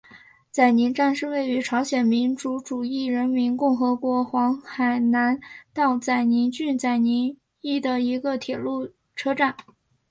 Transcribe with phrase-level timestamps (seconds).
[0.49, 5.39] 载宁站是位于朝鲜民主主义人民共和国黄海南
[5.75, 9.55] 道载宁郡载宁邑的一个铁路车站。